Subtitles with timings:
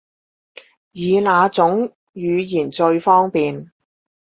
[0.93, 3.71] 以那種語言最方便？